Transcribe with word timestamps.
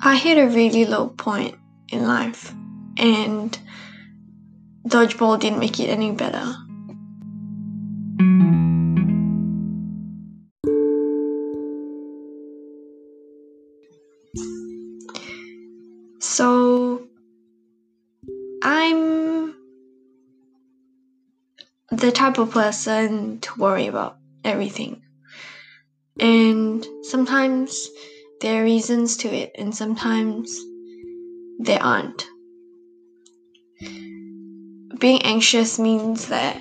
I 0.00 0.16
hit 0.16 0.38
a 0.38 0.46
really 0.46 0.84
low 0.84 1.08
point 1.08 1.56
in 1.90 2.06
life, 2.06 2.54
and 2.96 3.58
dodgeball 4.86 5.40
didn't 5.40 5.58
make 5.58 5.80
it 5.80 5.88
any 5.88 6.12
better. 6.12 6.54
So, 16.20 17.02
I'm 18.62 19.54
the 21.90 22.12
type 22.12 22.38
of 22.38 22.52
person 22.52 23.40
to 23.40 23.60
worry 23.60 23.88
about 23.88 24.18
everything. 24.44 25.02
And 26.20 26.86
sometimes 27.02 27.88
there 28.40 28.60
are 28.62 28.64
reasons 28.64 29.16
to 29.18 29.28
it, 29.28 29.52
and 29.56 29.74
sometimes 29.74 30.58
there 31.60 31.82
aren't. 31.82 32.26
Being 34.98 35.22
anxious 35.22 35.78
means 35.78 36.28
that, 36.28 36.60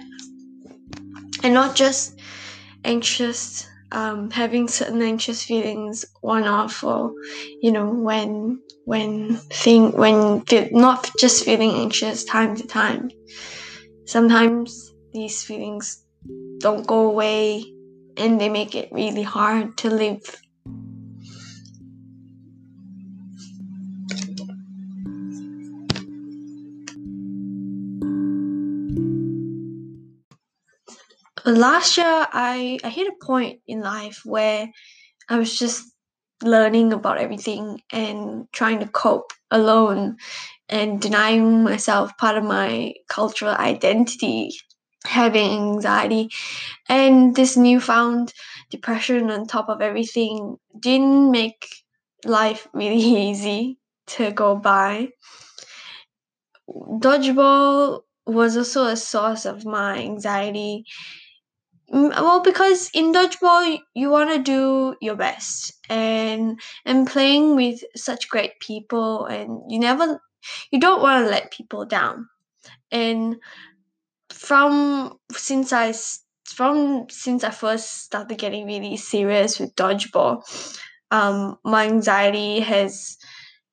and 1.43 1.53
not 1.53 1.75
just 1.75 2.19
anxious, 2.83 3.67
um, 3.91 4.31
having 4.31 4.67
certain 4.67 5.01
anxious 5.01 5.43
feelings 5.43 6.05
one 6.21 6.43
off, 6.43 6.83
or 6.83 7.13
you 7.61 7.71
know, 7.71 7.89
when 7.89 8.61
when 8.85 9.35
thing 9.51 9.91
when 9.93 10.43
not 10.71 11.11
just 11.19 11.45
feeling 11.45 11.71
anxious 11.71 12.23
time 12.23 12.55
to 12.55 12.67
time. 12.67 13.09
Sometimes 14.05 14.93
these 15.13 15.43
feelings 15.43 16.03
don't 16.59 16.87
go 16.87 17.09
away 17.09 17.65
and 18.17 18.39
they 18.39 18.49
make 18.49 18.75
it 18.75 18.89
really 18.91 19.23
hard 19.23 19.77
to 19.79 19.89
live. 19.89 20.23
Last 31.47 31.97
year, 31.97 32.27
I, 32.31 32.77
I 32.83 32.89
hit 32.89 33.07
a 33.07 33.25
point 33.25 33.61
in 33.65 33.81
life 33.81 34.21
where 34.25 34.69
I 35.29 35.37
was 35.39 35.57
just 35.59 35.85
learning 36.43 36.93
about 36.93 37.19
everything 37.19 37.81
and 37.91 38.47
trying 38.53 38.79
to 38.81 38.87
cope 38.87 39.33
alone 39.51 40.17
and 40.69 41.01
denying 41.01 41.63
myself 41.63 42.17
part 42.17 42.37
of 42.37 42.43
my 42.45 42.93
cultural 43.09 43.55
identity 43.55 44.51
having 45.05 45.51
anxiety 45.75 46.29
and 46.89 47.35
this 47.35 47.57
newfound 47.57 48.33
depression 48.71 49.31
on 49.31 49.47
top 49.47 49.69
of 49.69 49.81
everything 49.81 50.57
didn't 50.79 51.31
make 51.31 51.67
life 52.25 52.67
really 52.73 52.97
easy 53.29 53.79
to 54.07 54.31
go 54.31 54.55
by. 54.55 55.09
Dodgeball 56.69 58.01
was 58.25 58.57
also 58.57 58.85
a 58.85 58.95
source 58.97 59.45
of 59.45 59.65
my 59.65 59.97
anxiety. 59.97 60.85
Mm, 61.93 62.09
well, 62.09 62.41
because 62.41 62.89
in 62.93 63.13
dodgeball 63.13 63.79
you 63.93 64.09
want 64.09 64.29
to 64.31 64.39
do 64.39 64.95
your 65.01 65.15
best, 65.15 65.71
and 65.89 66.59
and 66.85 67.07
playing 67.07 67.55
with 67.55 67.81
such 67.95 68.27
great 68.29 68.59
people, 68.59 69.25
and 69.25 69.61
you 69.71 69.79
never, 69.79 70.19
you 70.71 70.79
don't 70.81 71.01
want 71.01 71.23
to 71.25 71.29
let 71.31 71.51
people 71.51 71.85
down, 71.85 72.27
and 72.91 73.37
from 74.31 75.17
since 75.31 75.73
I 75.73 75.93
from 76.45 77.07
since 77.09 77.43
I 77.43 77.51
first 77.51 78.03
started 78.05 78.37
getting 78.37 78.67
really 78.67 78.97
serious 78.97 79.59
with 79.59 79.75
dodgeball, 79.75 80.43
um, 81.11 81.57
my 81.65 81.87
anxiety 81.87 82.61
has 82.61 83.17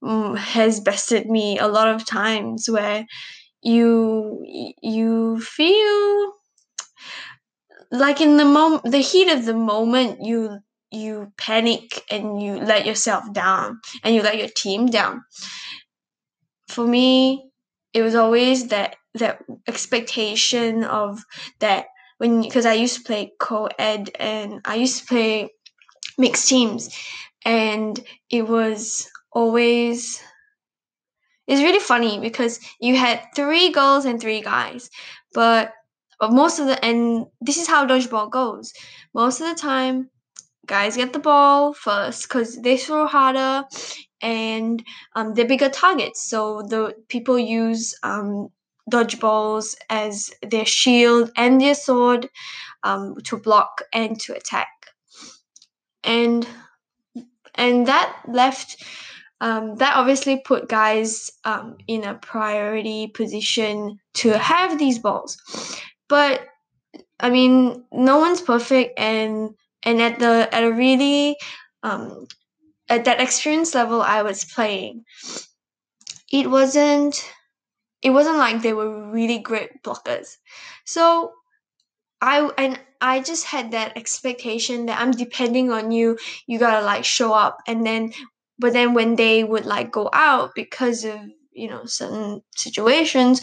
um, 0.03 0.37
has 0.37 0.81
bested 0.81 1.27
me 1.29 1.59
a 1.59 1.69
lot 1.69 1.89
of 1.89 2.07
times 2.07 2.69
where 2.71 3.07
you 3.63 4.43
you 4.83 5.41
feel 5.41 6.33
like 7.91 8.21
in 8.21 8.37
the 8.37 8.45
mom 8.45 8.81
the 8.85 8.99
heat 8.99 9.31
of 9.31 9.45
the 9.45 9.55
moment 9.55 10.25
you 10.25 10.59
you 10.91 11.33
panic 11.37 12.05
and 12.11 12.41
you 12.41 12.57
let 12.59 12.87
yourself 12.87 13.33
down 13.33 13.81
and 14.03 14.15
you 14.15 14.23
let 14.23 14.39
your 14.39 14.49
team 14.49 14.87
down. 14.87 15.25
For 16.69 16.87
me 16.87 17.51
it 17.93 18.03
was 18.03 18.15
always 18.15 18.69
that 18.69 18.97
that 19.15 19.43
expectation 19.69 20.85
of 20.85 21.23
that 21.61 21.87
when 22.19 22.43
because 22.43 22.67
I 22.67 22.75
used 22.75 22.97
to 22.99 23.05
play 23.05 23.33
co-ed 23.39 24.11
and 24.19 24.61
I 24.65 24.77
used 24.77 25.01
to 25.01 25.07
play 25.07 25.51
mixed 26.19 26.49
teams 26.49 26.91
and 27.45 27.99
it 28.31 28.49
was 28.49 29.09
always 29.33 30.23
it's 31.47 31.61
really 31.61 31.81
funny 31.81 32.19
because 32.21 32.59
you 32.81 32.97
had 32.97 33.23
three 33.37 33.71
girls 33.71 34.05
and 34.05 34.21
three 34.21 34.41
guys 34.41 34.91
but 35.33 35.73
but 36.21 36.33
most 36.33 36.59
of 36.59 36.67
the 36.67 36.85
and 36.85 37.27
this 37.41 37.57
is 37.57 37.67
how 37.67 37.87
dodgeball 37.87 38.31
goes 38.31 38.73
most 39.15 39.41
of 39.41 39.49
the 39.49 39.55
time 39.55 40.09
guys 40.67 40.97
get 40.97 41.13
the 41.13 41.19
ball 41.19 41.75
first 41.75 42.29
because 42.29 42.61
they 42.63 42.77
throw 42.77 43.07
harder 43.07 43.65
and 44.23 44.83
um, 45.15 45.35
they're 45.35 45.47
bigger 45.47 45.69
targets 45.69 46.29
so 46.29 46.63
the 46.63 46.95
people 47.09 47.39
use 47.39 47.95
um, 48.03 48.49
dodgeballs 48.91 49.75
as 49.91 50.31
their 50.43 50.67
shield 50.67 51.31
and 51.37 51.61
their 51.61 51.75
sword 51.75 52.29
um, 52.83 53.17
to 53.25 53.37
block 53.37 53.83
and 53.93 54.21
to 54.21 54.35
attack. 54.35 54.69
And 56.03 56.47
and 57.55 57.87
that 57.87 58.17
left 58.29 58.85
um, 59.41 59.77
that 59.77 59.97
obviously 59.97 60.41
put 60.45 60.69
guys 60.69 61.31
um, 61.45 61.77
in 61.87 62.05
a 62.05 62.15
priority 62.15 63.09
position 63.09 63.99
to 64.15 64.39
have 64.39 64.79
these 64.79 64.99
balls. 64.99 65.39
But 66.09 66.47
I 67.21 67.31
mean, 67.31 67.85
no 67.93 68.19
one's 68.19 68.43
perfect, 68.43 68.99
and 68.99 69.55
and 69.85 70.03
at 70.03 70.19
the 70.19 70.49
at 70.53 70.65
a 70.65 70.73
really 70.73 71.37
um, 71.83 72.27
at 72.89 73.05
that 73.07 73.21
experience 73.21 73.75
level 73.75 74.03
I 74.03 74.23
was 74.23 74.45
playing, 74.45 75.05
it 76.33 76.51
wasn't 76.51 77.33
it 78.03 78.11
wasn't 78.11 78.39
like 78.39 78.63
they 78.63 78.75
were 78.75 79.11
really 79.11 79.39
great 79.39 79.83
blockers. 79.85 80.37
So 80.85 81.33
I 82.21 82.51
and 82.59 82.81
I 83.01 83.21
just 83.21 83.47
had 83.47 83.73
that 83.73 83.97
expectation 83.97 84.87
that 84.87 85.01
I'm 85.01 85.13
depending 85.13 85.73
on 85.73 85.93
you. 85.93 86.19
You 86.47 86.59
gotta 86.59 86.85
like 86.85 87.05
show 87.05 87.33
up, 87.33 87.59
and 87.67 87.87
then 87.87 88.13
but 88.59 88.73
then 88.73 88.95
when 88.95 89.17
they 89.17 89.45
would 89.45 89.67
like 89.67 89.93
go 89.93 90.11
out 90.13 90.53
because 90.55 91.05
of 91.05 91.21
you 91.55 91.69
know 91.69 91.85
certain 91.87 92.43
situations, 92.57 93.41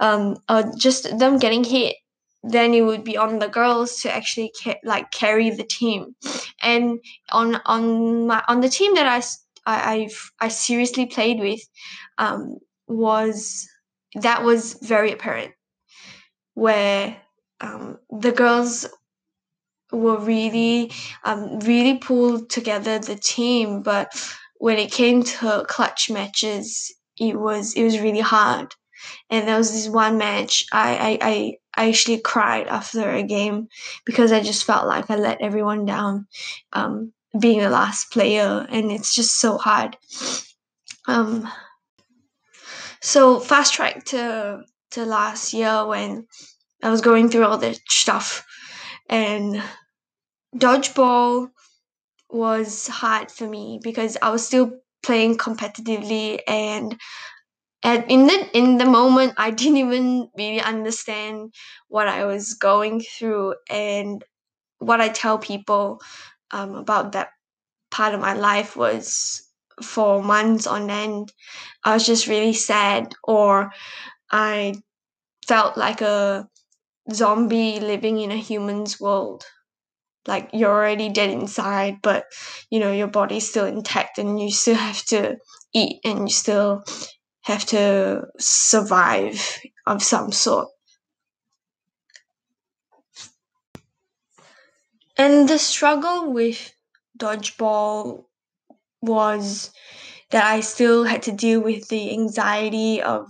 um, 0.00 0.36
uh, 0.48 0.64
just 0.78 1.18
them 1.18 1.38
getting 1.38 1.64
hit, 1.64 1.96
then 2.42 2.74
it 2.74 2.82
would 2.82 3.04
be 3.04 3.16
on 3.16 3.38
the 3.38 3.48
girls 3.48 4.00
to 4.02 4.14
actually 4.14 4.52
ca- 4.62 4.80
like 4.84 5.10
carry 5.10 5.50
the 5.50 5.64
team, 5.64 6.14
and 6.62 6.98
on 7.32 7.56
on 7.66 8.26
my 8.26 8.42
on 8.48 8.60
the 8.60 8.68
team 8.68 8.94
that 8.94 9.06
I 9.06 9.22
I 9.66 9.94
I've, 9.94 10.30
I 10.40 10.48
seriously 10.48 11.06
played 11.06 11.40
with, 11.40 11.60
um, 12.18 12.56
was 12.88 13.68
that 14.14 14.42
was 14.44 14.74
very 14.82 15.12
apparent 15.12 15.52
where 16.54 17.16
um, 17.60 17.98
the 18.10 18.32
girls 18.32 18.86
were 19.92 20.18
really 20.18 20.92
um, 21.24 21.58
really 21.60 21.98
pulled 21.98 22.48
together 22.50 22.98
the 22.98 23.16
team 23.16 23.82
but 23.82 24.12
when 24.58 24.78
it 24.78 24.92
came 24.92 25.22
to 25.22 25.64
clutch 25.68 26.10
matches 26.10 26.92
it 27.20 27.38
was 27.38 27.74
it 27.74 27.84
was 27.84 28.00
really 28.00 28.20
hard. 28.20 28.74
And 29.30 29.46
there 29.46 29.56
was 29.56 29.72
this 29.72 29.88
one 29.88 30.18
match 30.18 30.66
I, 30.72 31.18
I, 31.22 31.56
I, 31.76 31.88
actually 31.88 32.18
cried 32.18 32.66
after 32.66 33.08
a 33.08 33.22
game 33.22 33.68
because 34.04 34.32
I 34.32 34.40
just 34.40 34.64
felt 34.64 34.86
like 34.86 35.08
I 35.10 35.16
let 35.16 35.40
everyone 35.40 35.86
down 35.86 36.26
um, 36.74 37.12
being 37.40 37.60
the 37.60 37.70
last 37.70 38.10
player 38.12 38.66
and 38.68 38.92
it's 38.92 39.14
just 39.14 39.40
so 39.40 39.56
hard. 39.56 39.96
Um, 41.08 41.48
so 43.00 43.40
fast 43.40 43.72
track 43.72 44.04
to 44.06 44.64
to 44.90 45.04
last 45.06 45.54
year 45.54 45.86
when 45.86 46.26
I 46.82 46.90
was 46.90 47.00
going 47.00 47.30
through 47.30 47.46
all 47.46 47.56
the 47.56 47.78
stuff 47.88 48.44
and 49.08 49.62
dodgeball 50.54 51.48
was 52.28 52.88
hard 52.88 53.30
for 53.30 53.46
me 53.46 53.80
because 53.82 54.18
I 54.20 54.30
was 54.30 54.46
still 54.46 54.72
playing 55.02 55.38
competitively 55.38 56.40
and 56.46 56.98
and 57.82 58.04
in 58.10 58.26
the 58.26 58.50
in 58.56 58.78
the 58.78 58.84
moment 58.86 59.34
I 59.36 59.50
didn't 59.60 59.78
even 59.78 60.30
really 60.36 60.60
understand 60.60 61.54
what 61.88 62.08
I 62.08 62.24
was 62.24 62.54
going 62.54 63.00
through 63.00 63.54
and 63.68 64.24
what 64.78 65.00
I 65.00 65.08
tell 65.10 65.38
people 65.38 66.00
um, 66.52 66.74
about 66.76 67.12
that 67.12 67.30
part 67.90 68.14
of 68.14 68.20
my 68.20 68.34
life 68.34 68.76
was 68.76 69.42
for 69.82 70.22
months 70.22 70.66
on 70.66 70.90
end 70.90 71.32
I 71.84 71.94
was 71.94 72.06
just 72.06 72.28
really 72.28 72.54
sad 72.54 73.14
or 73.24 73.72
I 74.32 74.74
felt 75.46 75.76
like 75.76 76.00
a 76.00 76.48
zombie 77.12 77.80
living 77.80 78.18
in 78.20 78.30
a 78.32 78.36
human's 78.36 79.00
world. 79.00 79.44
Like 80.26 80.50
you're 80.52 80.70
already 80.70 81.08
dead 81.08 81.30
inside 81.30 81.96
but 82.02 82.24
you 82.70 82.78
know 82.80 82.92
your 82.92 83.08
body's 83.08 83.48
still 83.48 83.66
intact 83.66 84.18
and 84.18 84.40
you 84.40 84.50
still 84.50 84.74
have 84.76 85.02
to 85.04 85.36
eat 85.74 86.00
and 86.04 86.28
you 86.28 86.34
still 86.34 86.84
have 87.42 87.64
to 87.66 88.22
survive 88.38 89.60
of 89.86 90.02
some 90.02 90.32
sort. 90.32 90.68
And 95.16 95.48
the 95.48 95.58
struggle 95.58 96.32
with 96.32 96.72
dodgeball 97.18 98.24
was 99.02 99.70
that 100.30 100.44
I 100.44 100.60
still 100.60 101.04
had 101.04 101.22
to 101.24 101.32
deal 101.32 101.60
with 101.60 101.88
the 101.88 102.12
anxiety 102.12 103.02
of 103.02 103.26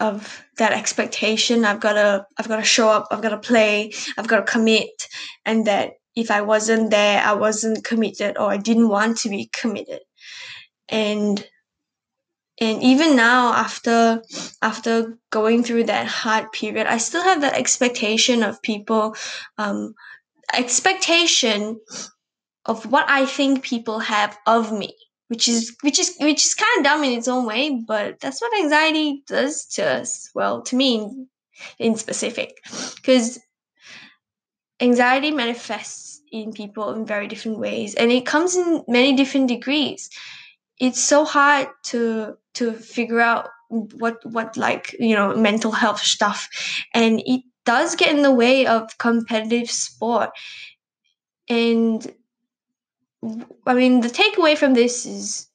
of 0.00 0.44
that 0.58 0.72
expectation. 0.72 1.64
I've 1.64 1.80
got 1.80 1.94
to 1.94 2.26
i've 2.38 2.48
got 2.48 2.56
to 2.56 2.64
show 2.64 2.88
up 2.88 3.08
i've 3.10 3.22
got 3.22 3.30
to 3.30 3.38
play 3.38 3.92
i've 4.16 4.28
got 4.28 4.46
to 4.46 4.52
commit. 4.52 5.08
And 5.44 5.66
that 5.66 5.94
if 6.14 6.30
i 6.30 6.42
wasn't 6.42 6.90
there 6.90 7.22
i 7.22 7.32
wasn't 7.32 7.84
committed 7.84 8.36
or 8.38 8.50
i 8.50 8.56
didn't 8.56 8.88
want 8.88 9.18
to 9.18 9.28
be 9.28 9.50
committed. 9.52 10.00
And 10.88 11.44
and 12.60 12.82
even 12.82 13.16
now 13.16 13.52
after 13.52 14.22
after 14.62 15.18
going 15.30 15.62
through 15.62 15.84
that 15.84 16.06
hard 16.06 16.50
period 16.52 16.86
i 16.86 16.98
still 16.98 17.22
have 17.22 17.40
that 17.40 17.54
expectation 17.54 18.42
of 18.42 18.60
people 18.62 19.14
um 19.58 19.94
expectation 20.54 21.78
of 22.66 22.90
what 22.90 23.08
i 23.08 23.24
think 23.26 23.62
people 23.62 23.98
have 24.00 24.36
of 24.46 24.72
me 24.72 24.94
which 25.28 25.48
is 25.48 25.76
which 25.82 25.98
is 25.98 26.16
which 26.20 26.44
is 26.44 26.54
kind 26.54 26.78
of 26.78 26.84
dumb 26.84 27.04
in 27.04 27.16
its 27.16 27.28
own 27.28 27.46
way 27.46 27.82
but 27.86 28.18
that's 28.20 28.40
what 28.40 28.58
anxiety 28.58 29.22
does 29.26 29.66
to 29.66 29.82
us. 29.82 30.30
Well 30.34 30.62
to 30.62 30.76
me 30.76 31.26
in 31.78 31.96
specific. 31.96 32.56
Because 32.96 33.38
anxiety 34.80 35.30
manifests 35.30 36.20
in 36.30 36.52
people 36.52 36.92
in 36.92 37.06
very 37.06 37.26
different 37.26 37.58
ways 37.58 37.94
and 37.94 38.12
it 38.12 38.26
comes 38.26 38.56
in 38.56 38.84
many 38.88 39.14
different 39.14 39.48
degrees. 39.48 40.10
It's 40.78 41.02
so 41.02 41.24
hard 41.24 41.68
to 41.84 42.36
to 42.54 42.72
figure 42.72 43.20
out 43.20 43.48
what 43.68 44.18
what 44.24 44.56
like 44.56 44.96
you 44.98 45.14
know 45.14 45.34
mental 45.36 45.72
health 45.72 46.00
stuff 46.00 46.48
and 46.94 47.20
it 47.26 47.42
does 47.68 47.96
get 47.96 48.14
in 48.14 48.22
the 48.22 48.32
way 48.32 48.66
of 48.66 48.96
competitive 48.96 49.70
sport. 49.70 50.30
And 51.50 52.14
I 53.66 53.74
mean, 53.74 54.00
the 54.00 54.08
takeaway 54.08 54.56
from 54.56 54.74
this 54.74 55.04
is 55.06 55.48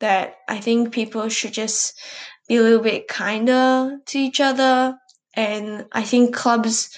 that 0.00 0.36
I 0.48 0.60
think 0.60 0.92
people 0.92 1.28
should 1.28 1.52
just 1.52 1.98
be 2.48 2.56
a 2.56 2.62
little 2.62 2.82
bit 2.82 3.08
kinder 3.08 3.98
to 4.06 4.18
each 4.18 4.40
other, 4.40 4.98
and 5.34 5.86
I 5.92 6.02
think 6.02 6.34
clubs 6.34 6.90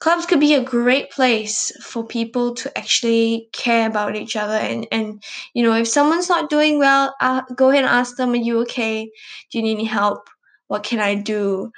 clubs 0.00 0.26
could 0.26 0.40
be 0.40 0.54
a 0.54 0.64
great 0.64 1.10
place 1.10 1.72
for 1.82 2.04
people 2.06 2.54
to 2.54 2.76
actually 2.78 3.48
care 3.52 3.86
about 3.88 4.16
each 4.16 4.36
other. 4.36 4.54
And 4.54 4.86
and 4.92 5.22
you 5.54 5.62
know 5.62 5.74
if 5.74 5.88
someone's 5.88 6.28
not 6.28 6.50
doing 6.50 6.78
well 6.78 7.14
uh, 7.20 7.42
go 7.56 7.70
ahead 7.70 7.84
and 7.84 7.92
ask 7.92 8.16
them 8.16 8.32
are 8.32 8.36
you 8.36 8.60
okay? 8.62 9.10
Do 9.50 9.58
you 9.58 9.62
need 9.64 9.74
any 9.74 9.84
help? 9.84 10.28
What 10.68 10.84
can 10.84 11.00
i 11.00 11.14
do? 11.16 11.72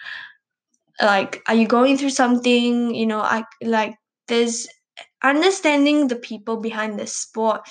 Like 1.00 1.42
are 1.48 1.54
you 1.54 1.66
going 1.66 1.96
through 1.98 2.10
something? 2.10 2.94
You 2.94 3.06
know 3.06 3.20
i 3.20 3.44
like 3.62 3.96
there's 4.28 4.66
understanding 5.22 6.08
the 6.08 6.16
people 6.16 6.56
behind 6.58 6.98
the 6.98 7.06
sport 7.06 7.62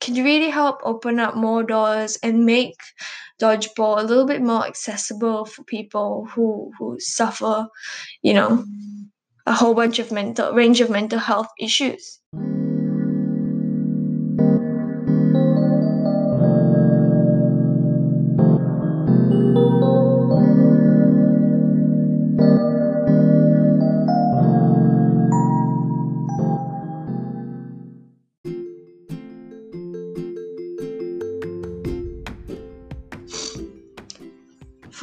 can 0.00 0.14
really 0.24 0.50
help 0.50 0.80
open 0.84 1.18
up 1.20 1.34
more 1.36 1.62
doors 1.62 2.18
and 2.22 2.44
make 2.44 2.76
dodgeball 3.40 4.00
a 4.00 4.04
little 4.04 4.26
bit 4.26 4.42
more 4.42 4.66
accessible 4.66 5.44
for 5.46 5.64
people 5.64 6.26
who 6.34 6.70
who 6.78 6.98
suffer, 7.00 7.68
you 8.22 8.34
know, 8.34 8.64
a 9.46 9.54
whole 9.54 9.74
bunch 9.74 9.98
of 9.98 10.12
mental 10.12 10.52
range 10.54 10.80
of 10.80 10.90
mental 10.90 11.18
health 11.20 11.48
issues. 11.60 12.20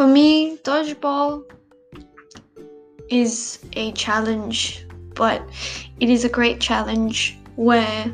For 0.02 0.08
me, 0.08 0.58
dodgeball 0.64 1.44
is 3.12 3.60
a 3.74 3.92
challenge, 3.92 4.88
but 5.14 5.48
it 6.00 6.10
is 6.10 6.26
a 6.26 6.30
great 6.30 6.60
challenge 6.60 7.38
where 7.56 8.12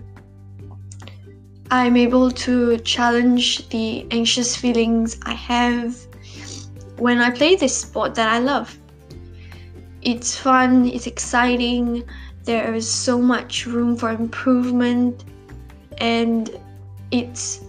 I'm 1.71 1.95
able 1.95 2.29
to 2.29 2.77
challenge 2.79 3.69
the 3.69 4.05
anxious 4.11 4.53
feelings 4.53 5.17
I 5.23 5.31
have 5.31 5.95
when 6.97 7.19
I 7.19 7.29
play 7.29 7.55
this 7.55 7.77
sport 7.77 8.15
that 8.15 8.27
I 8.27 8.39
love. 8.39 8.77
It's 10.01 10.35
fun, 10.35 10.89
it's 10.89 11.07
exciting, 11.07 12.03
there 12.43 12.73
is 12.73 12.85
so 12.85 13.17
much 13.17 13.65
room 13.65 13.95
for 13.95 14.09
improvement, 14.09 15.23
and 15.99 16.49
it's 17.11 17.61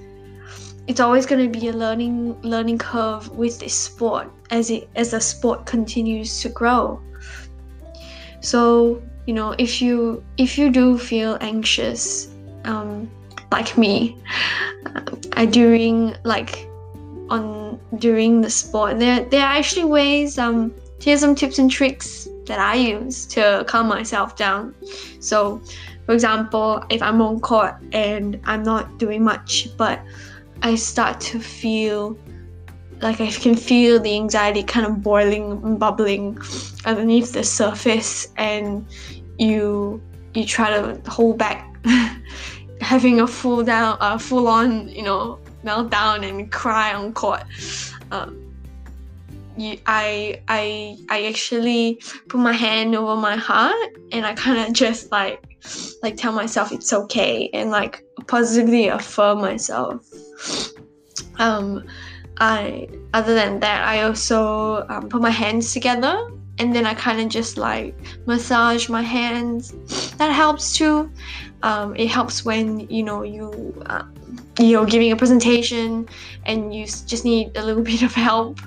it's 0.89 1.01
always 1.01 1.27
going 1.27 1.53
to 1.53 1.61
be 1.61 1.69
a 1.69 1.73
learning 1.73 2.41
learning 2.41 2.79
curve 2.79 3.29
with 3.37 3.61
this 3.61 3.75
sport 3.75 4.27
as 4.51 4.71
it 4.71 4.89
as 4.97 5.11
the 5.11 5.21
sport 5.21 5.67
continues 5.67 6.41
to 6.41 6.49
grow. 6.49 7.01
So 8.41 9.03
you 9.27 9.35
know 9.35 9.55
if 9.59 9.83
you 9.83 10.25
if 10.39 10.57
you 10.57 10.71
do 10.71 10.99
feel 10.99 11.37
anxious 11.43 12.29
um, 12.65 13.11
like 13.53 13.77
me 13.77 14.17
uh, 15.37 15.45
during 15.45 16.17
like 16.25 16.67
on 17.29 17.79
during 17.99 18.41
the 18.41 18.49
sport 18.49 18.99
there 18.99 19.21
there 19.27 19.43
are 19.43 19.57
actually 19.57 19.85
ways 19.85 20.39
um 20.39 20.73
here's 21.03 21.21
some 21.21 21.35
tips 21.35 21.59
and 21.59 21.71
tricks 21.71 22.27
that 22.47 22.59
I 22.59 22.75
use 22.77 23.27
to 23.27 23.63
calm 23.69 23.89
myself 23.89 24.37
down. 24.37 24.75
So 25.21 25.61
for 26.07 26.15
example 26.15 26.83
if 26.89 27.03
I'm 27.03 27.21
on 27.21 27.41
court 27.41 27.75
and 27.93 28.41
I'm 28.45 28.63
not 28.63 28.99
doing 28.99 29.23
much 29.23 29.69
but 29.77 30.01
I 30.63 30.75
start 30.75 31.21
to 31.33 31.41
feel 31.41 32.19
like 33.01 33.21
I 33.21 33.31
can 33.31 33.55
feel 33.55 34.01
the 34.01 34.15
anxiety 34.15 34.63
kind 34.63 34.87
of 34.87 35.03
boiling 35.03 35.53
and 35.53 35.79
bubbling 35.79 36.39
underneath 36.85 37.33
the 37.33 37.45
surface 37.45 38.29
and 38.37 38.85
you 39.39 40.03
you 40.35 40.45
try 40.45 40.71
to 40.71 41.01
hold 41.09 41.39
back 41.39 41.77
having 42.81 43.21
a 43.21 43.27
full 43.27 43.63
down 43.63 43.97
uh, 44.01 44.19
full 44.19 44.49
on 44.49 44.89
you 44.89 45.03
know 45.03 45.39
meltdown 45.65 46.29
and 46.29 46.51
cry 46.51 46.93
on 46.93 47.13
court. 47.13 47.43
Um, 48.11 48.45
you, 49.57 49.79
I 49.87 50.41
I 50.49 50.97
I 51.11 51.27
actually 51.27 52.01
put 52.29 52.41
my 52.41 52.53
hand 52.53 52.95
over 52.95 53.17
my 53.17 53.37
heart 53.37 53.97
and 54.13 54.25
I 54.25 54.35
kind 54.35 54.67
of 54.67 54.73
just 54.73 55.11
like 55.11 55.45
like 56.03 56.17
tell 56.17 56.33
myself 56.33 56.73
it's 56.73 56.93
okay 56.93 57.51
and 57.53 57.71
like 57.71 58.05
positively 58.29 58.89
affirm 58.89 59.41
myself 59.41 60.05
um, 61.39 61.85
I 62.39 62.89
other 63.15 63.35
than 63.35 63.61
that, 63.61 63.87
I 63.87 64.03
also 64.03 64.87
um, 64.89 65.09
put 65.09 65.23
my 65.23 65.31
hands 65.31 65.73
together 65.73 66.31
and 66.59 66.75
then 66.75 66.87
I 66.87 66.95
kind 66.95 67.21
of 67.21 67.29
just 67.29 67.57
like 67.57 67.95
massage 68.27 68.89
my 68.89 69.03
hands. 69.03 69.73
That 70.19 70.33
helps 70.33 70.77
too. 70.77 71.11
Um, 71.63 71.97
it 71.97 72.09
helps 72.09 72.45
when 72.45 72.81
you 72.91 73.03
know 73.03 73.23
you 73.23 73.75
uh, 73.87 74.05
you 74.61 74.73
know 74.73 74.85
giving 74.85 75.11
a 75.13 75.17
presentation 75.17 76.09
and 76.47 76.75
you 76.75 76.87
just 76.87 77.25
need 77.25 77.57
a 77.57 77.65
little 77.65 77.83
bit 77.93 78.03
of 78.03 78.13
help. 78.13 78.61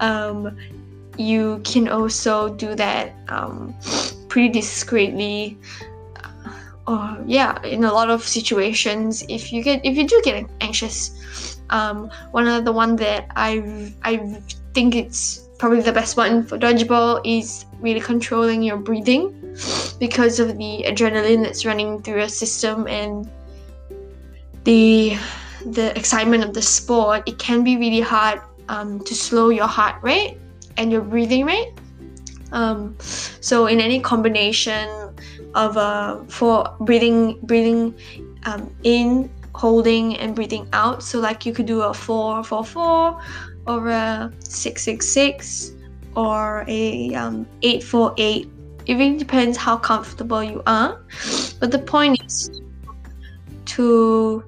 Um, 0.00 0.56
you 1.16 1.60
can 1.64 1.88
also 1.88 2.54
do 2.54 2.76
that 2.76 3.12
um, 3.28 3.74
pretty 4.28 4.48
discreetly 4.48 5.58
uh, 6.88 7.16
yeah 7.26 7.62
in 7.62 7.84
a 7.84 7.92
lot 7.92 8.08
of 8.10 8.22
situations 8.22 9.22
if 9.28 9.52
you 9.52 9.62
get 9.62 9.84
if 9.84 9.96
you 9.96 10.06
do 10.06 10.20
get 10.24 10.44
anxious 10.60 11.58
um, 11.70 12.10
one 12.30 12.48
of 12.48 12.64
the 12.64 12.72
one 12.72 12.96
that 12.96 13.26
I 13.36 13.92
I 14.02 14.40
think 14.72 14.96
it's 14.96 15.48
probably 15.58 15.82
the 15.82 15.92
best 15.92 16.16
one 16.16 16.44
for 16.44 16.56
dodgeball 16.58 17.20
is 17.24 17.66
really 17.80 18.00
controlling 18.00 18.62
your 18.62 18.78
breathing 18.78 19.34
because 19.98 20.40
of 20.40 20.56
the 20.56 20.84
adrenaline 20.86 21.42
that's 21.42 21.66
running 21.66 22.00
through 22.02 22.18
your 22.18 22.28
system 22.28 22.86
and 22.86 23.28
the 24.64 25.16
the 25.66 25.96
excitement 25.98 26.44
of 26.44 26.54
the 26.54 26.62
sport. 26.62 27.22
It 27.26 27.38
can 27.38 27.64
be 27.64 27.76
really 27.76 28.00
hard 28.00 28.40
um, 28.68 29.00
to 29.04 29.14
slow 29.14 29.50
your 29.50 29.66
heart 29.66 30.02
rate 30.02 30.38
and 30.76 30.92
your 30.92 31.02
breathing 31.02 31.44
rate. 31.44 31.72
Um, 32.52 32.96
so 32.98 33.66
in 33.66 33.80
any 33.80 34.00
combination 34.00 35.07
of 35.54 35.76
uh, 35.76 36.22
for 36.28 36.76
breathing 36.80 37.38
breathing 37.42 37.94
um, 38.44 38.74
in 38.84 39.30
holding 39.54 40.16
and 40.18 40.34
breathing 40.34 40.68
out. 40.72 41.02
So 41.02 41.18
like 41.18 41.44
you 41.46 41.52
could 41.52 41.66
do 41.66 41.82
a 41.82 41.92
444 41.92 43.20
or 43.66 43.88
a 43.88 44.32
666 44.40 45.72
or 46.14 46.64
a 46.68 47.14
um, 47.14 47.46
848 47.62 48.48
it 48.88 48.94
really 48.94 49.18
depends 49.18 49.58
how 49.58 49.76
comfortable 49.76 50.42
you 50.42 50.62
are. 50.66 50.98
But 51.60 51.70
the 51.70 51.78
point 51.78 52.18
is 52.24 52.50
to 53.76 54.42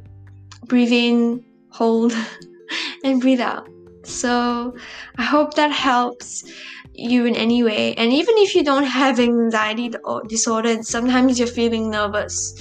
breathe 0.65 0.93
in, 0.93 1.45
hold, 1.69 2.17
and 3.05 3.21
breathe 3.21 3.41
out. 3.41 3.69
So 4.03 4.75
I 5.19 5.23
hope 5.23 5.55
that 5.55 5.71
helps 5.71 6.51
you 6.95 7.25
in 7.25 7.35
any 7.35 7.63
way. 7.63 7.95
And 7.95 8.13
even 8.13 8.35
if 8.39 8.55
you 8.55 8.65
don't 8.65 8.85
have 8.85 9.19
anxiety 9.21 9.93
or 10.05 10.23
disorder, 10.25 10.83
sometimes 10.83 11.39
you're 11.39 11.49
feeling 11.49 11.91
nervous 11.91 12.55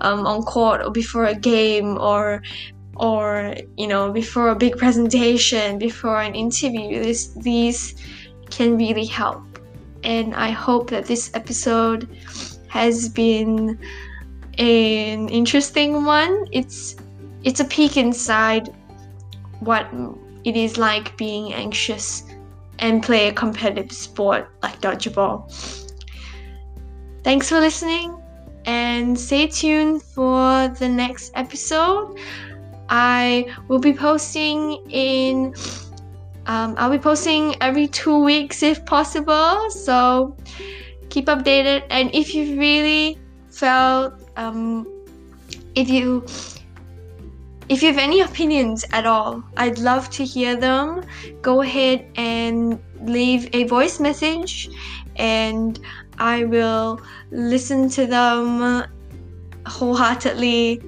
um, 0.00 0.26
on 0.26 0.42
court 0.42 0.82
or 0.82 0.90
before 0.90 1.26
a 1.26 1.34
game 1.34 1.98
or 1.98 2.42
or 2.96 3.56
you 3.76 3.88
know 3.88 4.12
before 4.12 4.48
a 4.48 4.56
big 4.56 4.76
presentation, 4.76 5.78
before 5.78 6.20
an 6.20 6.34
interview, 6.34 7.02
this 7.02 7.28
these 7.34 7.94
can 8.50 8.76
really 8.76 9.06
help. 9.06 9.42
And 10.02 10.34
I 10.34 10.50
hope 10.50 10.90
that 10.90 11.06
this 11.06 11.30
episode 11.34 12.08
has 12.68 13.08
been 13.08 13.78
an 14.58 15.28
interesting 15.28 16.04
one. 16.04 16.46
It's 16.52 16.96
it's 17.42 17.60
a 17.60 17.64
peek 17.64 17.96
inside 17.96 18.74
what 19.60 19.86
it 20.44 20.56
is 20.56 20.76
like 20.76 21.16
being 21.16 21.54
anxious 21.54 22.22
and 22.78 23.02
play 23.02 23.28
a 23.28 23.32
competitive 23.32 23.92
sport 23.92 24.48
like 24.62 24.80
dodgeball. 24.80 25.50
Thanks 27.22 27.48
for 27.48 27.60
listening 27.60 28.20
and 28.66 29.18
stay 29.18 29.46
tuned 29.46 30.02
for 30.02 30.68
the 30.68 30.88
next 30.88 31.32
episode. 31.34 32.18
I 32.88 33.46
will 33.68 33.78
be 33.78 33.92
posting 33.92 34.72
in 34.90 35.54
um, 36.46 36.74
I'll 36.76 36.90
be 36.90 36.98
posting 36.98 37.54
every 37.62 37.88
two 37.88 38.22
weeks 38.22 38.62
if 38.62 38.84
possible, 38.84 39.70
so 39.70 40.36
keep 41.08 41.26
updated. 41.26 41.84
And 41.90 42.14
if 42.14 42.34
you 42.34 42.58
really 42.58 43.18
felt, 43.50 44.14
um, 44.36 44.86
if 45.74 45.88
you 45.88 46.26
if 47.68 47.82
you 47.82 47.88
have 47.88 47.98
any 47.98 48.20
opinions 48.20 48.84
at 48.92 49.06
all, 49.06 49.42
I'd 49.56 49.78
love 49.78 50.10
to 50.10 50.24
hear 50.24 50.56
them. 50.56 51.02
Go 51.42 51.62
ahead 51.62 52.06
and 52.16 52.78
leave 53.00 53.48
a 53.54 53.64
voice 53.64 54.00
message, 54.00 54.68
and 55.16 55.78
I 56.18 56.44
will 56.44 57.00
listen 57.30 57.88
to 57.90 58.06
them 58.06 58.84
wholeheartedly. 59.66 60.82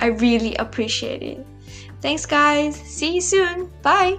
I 0.00 0.06
really 0.06 0.54
appreciate 0.56 1.22
it. 1.22 1.46
Thanks, 2.00 2.26
guys. 2.26 2.76
See 2.76 3.14
you 3.14 3.20
soon. 3.20 3.70
Bye. 3.82 4.18